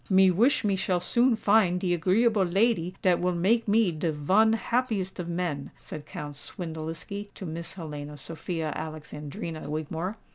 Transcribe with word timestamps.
"Me 0.09 0.31
wish 0.31 0.63
me 0.63 0.75
shall 0.75 0.99
soon 0.99 1.35
find 1.35 1.79
de 1.79 1.93
agreeable 1.93 2.43
lady 2.43 2.95
dat 3.03 3.19
will 3.19 3.35
make 3.35 3.67
me 3.67 3.91
de 3.91 4.11
von 4.11 4.53
happiest 4.53 5.19
of 5.19 5.27
men," 5.29 5.69
said 5.77 6.07
Count 6.07 6.33
Swindeliski 6.35 7.31
to 7.35 7.45
Miss 7.45 7.75
Helena 7.75 8.17
Sophia 8.17 8.73
Alexandrina 8.75 9.69
Wigmore. 9.69 10.17